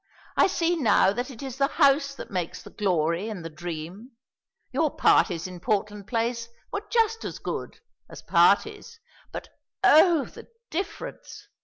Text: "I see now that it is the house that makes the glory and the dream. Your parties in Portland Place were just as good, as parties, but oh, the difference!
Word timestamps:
"I 0.35 0.47
see 0.47 0.75
now 0.75 1.13
that 1.13 1.29
it 1.29 1.43
is 1.43 1.59
the 1.59 1.67
house 1.67 2.15
that 2.15 2.31
makes 2.31 2.63
the 2.63 2.71
glory 2.71 3.29
and 3.29 3.45
the 3.45 3.51
dream. 3.51 4.13
Your 4.71 4.89
parties 4.89 5.45
in 5.45 5.59
Portland 5.59 6.07
Place 6.07 6.49
were 6.71 6.83
just 6.89 7.23
as 7.23 7.37
good, 7.37 7.81
as 8.09 8.23
parties, 8.23 8.99
but 9.31 9.49
oh, 9.83 10.25
the 10.25 10.47
difference! 10.71 11.49